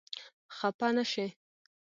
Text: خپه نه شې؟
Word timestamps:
خپه 0.57 0.87
نه 0.95 1.03
شې؟ 1.11 1.25